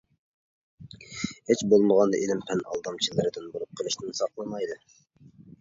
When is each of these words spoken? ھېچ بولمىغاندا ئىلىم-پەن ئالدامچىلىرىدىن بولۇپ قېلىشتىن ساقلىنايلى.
ھېچ 1.49 1.59
بولمىغاندا 1.73 2.21
ئىلىم-پەن 2.21 2.65
ئالدامچىلىرىدىن 2.71 3.47
بولۇپ 3.57 3.81
قېلىشتىن 3.83 4.19
ساقلىنايلى. 4.23 4.83